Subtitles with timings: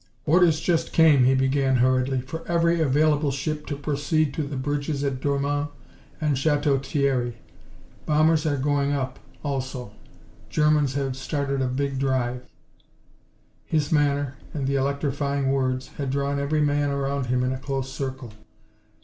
[0.25, 5.03] "Orders just came," he began, hurriedly, "for every available ship to proceed to the bridges
[5.03, 5.67] at Dormans
[6.19, 7.37] and Chateau Thierry.
[8.07, 9.89] Bombers are going up, also.
[9.89, 9.93] The
[10.49, 12.41] Germans have started a big drive."
[13.63, 17.93] His manner, and the electrifying words, had drawn every man around him in a close
[17.93, 18.33] circle.